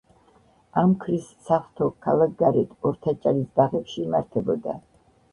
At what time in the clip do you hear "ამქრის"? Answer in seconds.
0.83-1.25